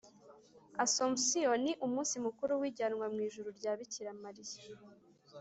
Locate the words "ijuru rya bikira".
3.27-4.11